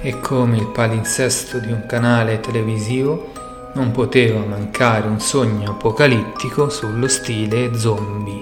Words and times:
e 0.00 0.20
come 0.20 0.56
il 0.56 0.66
palinsesto 0.68 1.58
di 1.58 1.72
un 1.72 1.86
canale 1.86 2.40
televisivo 2.40 3.32
non 3.74 3.90
poteva 3.90 4.40
mancare 4.40 5.06
un 5.06 5.20
sogno 5.20 5.70
apocalittico 5.70 6.68
sullo 6.70 7.08
stile 7.08 7.76
zombie. 7.76 8.40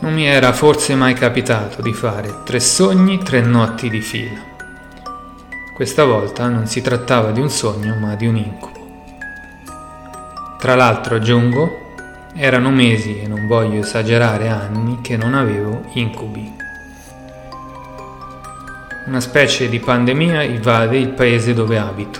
Non 0.00 0.12
mi 0.12 0.26
era 0.26 0.52
forse 0.52 0.94
mai 0.94 1.14
capitato 1.14 1.80
di 1.80 1.92
fare 1.92 2.42
tre 2.44 2.60
sogni, 2.60 3.18
tre 3.18 3.40
notti 3.40 3.88
di 3.88 4.00
fila. 4.00 4.40
Questa 5.74 6.04
volta 6.04 6.48
non 6.48 6.66
si 6.66 6.80
trattava 6.80 7.30
di 7.30 7.40
un 7.40 7.50
sogno 7.50 7.94
ma 7.94 8.14
di 8.14 8.26
un 8.26 8.36
incubo. 8.36 8.74
Tra 10.58 10.74
l'altro 10.74 11.16
aggiungo, 11.16 11.84
erano 12.34 12.70
mesi 12.70 13.20
e 13.20 13.26
non 13.26 13.46
voglio 13.46 13.80
esagerare 13.80 14.48
anni 14.48 15.00
che 15.00 15.16
non 15.16 15.34
avevo 15.34 15.84
incubi. 15.92 16.64
Una 19.06 19.20
specie 19.20 19.68
di 19.68 19.78
pandemia 19.78 20.42
invade 20.42 20.98
il 20.98 21.10
paese 21.10 21.54
dove 21.54 21.78
abito. 21.78 22.18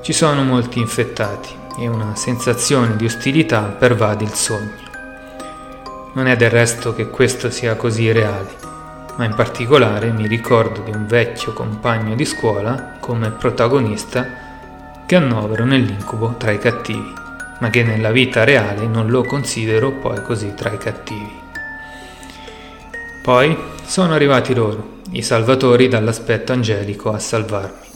Ci 0.00 0.12
sono 0.12 0.42
molti 0.42 0.80
infettati 0.80 1.54
e 1.78 1.86
una 1.86 2.16
sensazione 2.16 2.96
di 2.96 3.04
ostilità 3.04 3.62
pervade 3.62 4.24
il 4.24 4.32
sogno. 4.32 4.74
Non 6.14 6.26
è 6.26 6.34
del 6.34 6.50
resto 6.50 6.92
che 6.92 7.08
questo 7.08 7.50
sia 7.50 7.76
così 7.76 8.10
reale, 8.10 8.56
ma 9.14 9.26
in 9.26 9.34
particolare 9.36 10.10
mi 10.10 10.26
ricordo 10.26 10.80
di 10.80 10.90
un 10.90 11.06
vecchio 11.06 11.52
compagno 11.52 12.16
di 12.16 12.24
scuola 12.24 12.96
come 12.98 13.30
protagonista 13.30 14.26
che 15.06 15.14
annovero 15.14 15.64
nell'incubo 15.64 16.34
tra 16.36 16.50
i 16.50 16.58
cattivi, 16.58 17.12
ma 17.60 17.70
che 17.70 17.84
nella 17.84 18.10
vita 18.10 18.42
reale 18.42 18.88
non 18.88 19.06
lo 19.06 19.22
considero 19.22 19.92
poi 19.92 20.20
così 20.20 20.52
tra 20.52 20.72
i 20.72 20.78
cattivi. 20.78 21.45
Poi 23.26 23.58
sono 23.84 24.14
arrivati 24.14 24.54
loro, 24.54 25.00
i 25.10 25.20
salvatori 25.20 25.88
dall'aspetto 25.88 26.52
angelico 26.52 27.10
a 27.10 27.18
salvarmi. 27.18 27.88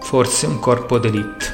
Forse 0.00 0.46
un 0.46 0.58
corpo 0.60 0.96
d'elite, 0.96 1.46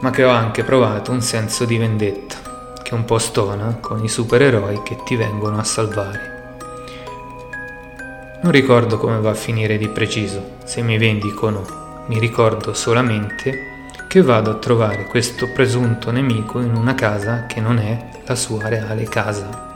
ma 0.00 0.08
che 0.08 0.24
ho 0.24 0.30
anche 0.30 0.64
provato 0.64 1.10
un 1.10 1.20
senso 1.20 1.66
di 1.66 1.76
vendetta, 1.76 2.36
che 2.82 2.94
un 2.94 3.04
po' 3.04 3.18
stona 3.18 3.76
con 3.78 4.02
i 4.02 4.08
supereroi 4.08 4.80
che 4.82 4.96
ti 5.04 5.16
vengono 5.16 5.58
a 5.58 5.64
salvare. 5.64 6.56
Non 8.40 8.52
ricordo 8.52 8.96
come 8.96 9.20
va 9.20 9.28
a 9.28 9.34
finire 9.34 9.76
di 9.76 9.88
preciso, 9.88 10.52
se 10.64 10.80
mi 10.80 10.96
vendico 10.96 11.50
mi 12.06 12.18
ricordo 12.18 12.72
solamente 12.72 13.52
che 14.08 14.22
vado 14.22 14.50
a 14.50 14.54
trovare 14.54 15.04
questo 15.08 15.52
presunto 15.52 16.10
nemico 16.10 16.60
in 16.60 16.74
una 16.74 16.94
casa 16.94 17.44
che 17.44 17.60
non 17.60 17.76
è 17.76 18.08
la 18.24 18.34
sua 18.34 18.66
reale 18.68 19.04
casa. 19.04 19.73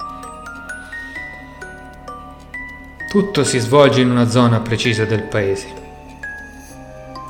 Tutto 3.09 3.43
si 3.43 3.59
svolge 3.59 4.03
in 4.03 4.11
una 4.11 4.29
zona 4.29 4.61
precisa 4.61 5.07
del 5.07 5.23
paese. 5.23 5.67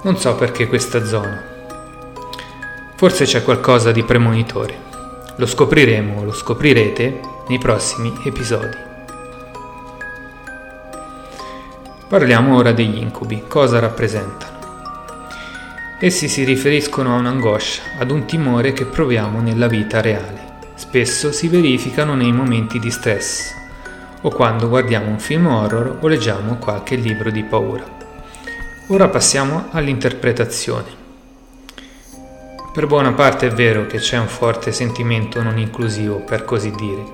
Non 0.02 0.18
so 0.18 0.34
perché 0.34 0.66
questa 0.66 1.04
zona. 1.04 1.40
Forse 2.96 3.24
c'è 3.24 3.44
qualcosa 3.44 3.92
di 3.92 4.02
premonitore. 4.02 4.76
Lo 5.36 5.46
scopriremo, 5.46 6.24
lo 6.24 6.32
scoprirete 6.32 7.20
nei 7.46 7.58
prossimi 7.58 8.12
episodi. 8.24 8.76
Parliamo 12.08 12.56
ora 12.56 12.72
degli 12.72 12.98
incubi. 12.98 13.44
Cosa 13.46 13.78
rappresentano? 13.78 14.58
Essi 16.00 16.26
si 16.26 16.42
riferiscono 16.42 17.14
a 17.14 17.18
un'angoscia, 17.18 17.82
ad 18.00 18.10
un 18.10 18.24
timore 18.24 18.72
che 18.72 18.84
proviamo 18.84 19.40
nella 19.40 19.68
vita 19.68 20.00
reale. 20.00 20.56
Spesso 20.74 21.30
si 21.30 21.46
verificano 21.46 22.16
nei 22.16 22.32
momenti 22.32 22.80
di 22.80 22.90
stress, 22.90 23.57
o 24.22 24.30
quando 24.30 24.69
guardiamo 24.69 25.08
un 25.08 25.20
film 25.20 25.47
horror 25.47 25.98
o 26.00 26.08
leggiamo 26.08 26.56
qualche 26.56 26.97
libro 26.97 27.30
di 27.30 27.44
paura. 27.44 27.84
Ora 28.88 29.08
passiamo 29.08 29.66
all'interpretazione. 29.70 31.06
Per 32.72 32.87
buona 32.87 33.12
parte 33.12 33.48
è 33.48 33.50
vero 33.50 33.87
che 33.87 33.98
c'è 33.98 34.19
un 34.19 34.28
forte 34.28 34.72
sentimento 34.72 35.42
non 35.42 35.59
inclusivo, 35.59 36.20
per 36.20 36.44
così 36.44 36.70
dire, 36.72 37.04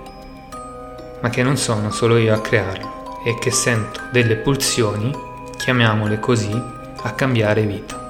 ma 1.21 1.31
che 1.31 1.43
non 1.43 1.57
sono 1.57 1.91
solo 1.91 2.17
io 2.17 2.35
a 2.35 2.41
crearlo 2.41 3.23
e 3.25 3.39
che 3.39 3.51
sento 3.51 4.01
delle 4.11 4.37
pulsioni, 4.37 5.15
chiamiamole 5.57 6.21
così, 6.21 6.53
a 6.53 7.11
cambiare 7.13 7.63
vita. 7.63 8.03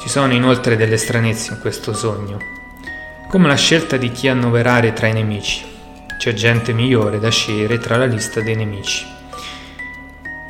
Ci 0.00 0.08
sono 0.08 0.32
inoltre 0.32 0.76
delle 0.76 0.96
stranezze 0.96 1.52
in 1.52 1.60
questo 1.60 1.92
sogno, 1.92 2.38
come 3.28 3.48
la 3.48 3.54
scelta 3.54 3.96
di 3.96 4.10
chi 4.10 4.28
annoverare 4.28 4.92
tra 4.92 5.06
i 5.08 5.12
nemici 5.12 5.75
c'è 6.18 6.32
gente 6.32 6.72
migliore 6.72 7.18
da 7.18 7.28
scegliere 7.28 7.78
tra 7.78 7.96
la 7.96 8.06
lista 8.06 8.40
dei 8.40 8.56
nemici. 8.56 9.06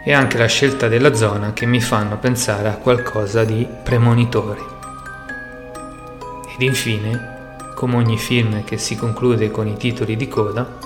E 0.04 0.12
anche 0.12 0.38
la 0.38 0.46
scelta 0.46 0.86
della 0.86 1.14
zona 1.14 1.52
che 1.52 1.66
mi 1.66 1.80
fanno 1.80 2.18
pensare 2.18 2.68
a 2.68 2.76
qualcosa 2.76 3.44
di 3.44 3.66
premonitore. 3.82 4.60
Ed 6.54 6.62
infine, 6.62 7.34
come 7.74 7.96
ogni 7.96 8.16
film 8.16 8.62
che 8.62 8.78
si 8.78 8.94
conclude 8.94 9.50
con 9.50 9.66
i 9.66 9.76
titoli 9.76 10.16
di 10.16 10.28
coda, 10.28 10.78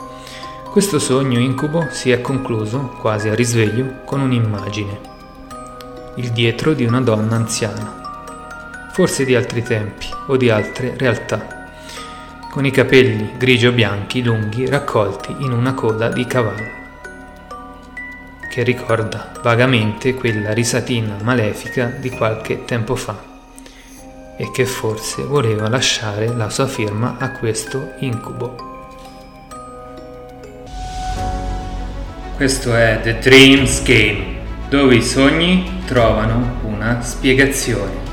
questo 0.70 0.98
sogno 0.98 1.38
incubo 1.38 1.88
si 1.90 2.10
è 2.10 2.20
concluso, 2.20 2.96
quasi 3.00 3.28
a 3.28 3.34
risveglio, 3.34 4.00
con 4.06 4.20
un'immagine. 4.20 5.00
Il 6.16 6.30
dietro 6.30 6.72
di 6.72 6.84
una 6.84 7.00
donna 7.00 7.36
anziana, 7.36 8.88
forse 8.92 9.24
di 9.24 9.34
altri 9.34 9.62
tempi 9.62 10.06
o 10.26 10.36
di 10.36 10.48
altre 10.48 10.94
realtà 10.96 11.59
con 12.50 12.66
i 12.66 12.72
capelli 12.72 13.34
grigio-bianchi 13.36 14.24
lunghi 14.24 14.68
raccolti 14.68 15.36
in 15.38 15.52
una 15.52 15.72
coda 15.72 16.08
di 16.08 16.26
cavallo, 16.26 16.78
che 18.50 18.64
ricorda 18.64 19.30
vagamente 19.40 20.14
quella 20.14 20.52
risatina 20.52 21.16
malefica 21.22 21.86
di 21.86 22.10
qualche 22.10 22.64
tempo 22.64 22.96
fa 22.96 23.16
e 24.36 24.50
che 24.50 24.66
forse 24.66 25.22
voleva 25.22 25.68
lasciare 25.68 26.26
la 26.34 26.50
sua 26.50 26.66
firma 26.66 27.18
a 27.20 27.30
questo 27.30 27.92
incubo. 28.00 28.68
Questo 32.34 32.74
è 32.74 32.98
The 33.00 33.18
Dreams 33.18 33.82
Game, 33.84 34.38
dove 34.68 34.96
i 34.96 35.02
sogni 35.02 35.82
trovano 35.84 36.58
una 36.64 37.00
spiegazione. 37.00 38.09